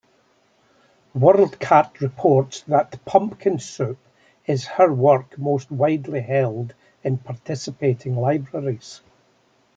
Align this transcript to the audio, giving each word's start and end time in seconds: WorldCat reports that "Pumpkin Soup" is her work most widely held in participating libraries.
WorldCat 1.15 1.99
reports 1.99 2.61
that 2.63 3.05
"Pumpkin 3.05 3.59
Soup" 3.59 3.99
is 4.47 4.65
her 4.65 4.91
work 4.91 5.37
most 5.37 5.69
widely 5.69 6.21
held 6.21 6.73
in 7.03 7.19
participating 7.19 8.15
libraries. 8.17 9.01